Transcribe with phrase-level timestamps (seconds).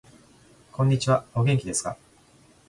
[0.71, 1.25] こんにちは。
[1.35, 1.95] お元気ですか。